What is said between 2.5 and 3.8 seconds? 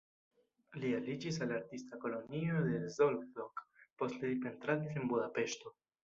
de Szolnok,